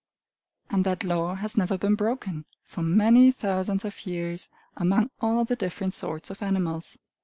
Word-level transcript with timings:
And 0.71 0.83
that 0.85 1.03
law 1.03 1.35
has 1.35 1.55
never 1.55 1.77
been 1.77 1.93
broken, 1.93 2.45
for 2.65 2.81
many 2.81 3.31
thousands 3.31 3.85
of 3.85 4.03
years, 4.03 4.49
among 4.75 5.11
all 5.19 5.45
the 5.45 5.55
different 5.55 5.93
sorts 5.93 6.31
of 6.31 6.41
animals. 6.41 6.97